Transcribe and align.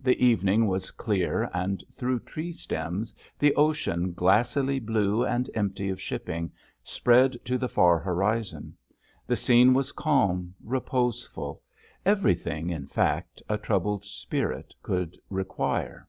The 0.00 0.20
evening 0.26 0.66
was 0.66 0.90
clear, 0.90 1.48
and 1.54 1.84
through 1.96 2.18
tree 2.24 2.50
stems 2.50 3.14
the 3.38 3.54
ocean, 3.54 4.12
glassily 4.12 4.80
blue 4.80 5.24
and 5.24 5.48
empty 5.54 5.88
of 5.88 6.00
shipping, 6.00 6.50
spread 6.82 7.38
to 7.44 7.56
the 7.56 7.68
far 7.68 8.00
horizon. 8.00 8.76
The 9.28 9.36
scene 9.36 9.74
was 9.74 9.92
calm, 9.92 10.54
reposeful—everything, 10.64 12.70
in 12.70 12.88
fact, 12.88 13.40
a 13.48 13.56
troubled 13.56 14.04
spirit 14.04 14.74
could 14.82 15.16
require. 15.30 16.08